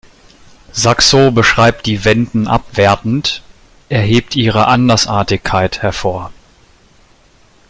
[0.71, 3.43] Saxo beschreibt die Wenden abwertend,
[3.87, 6.31] er hebt ihre Andersartigkeit hervor.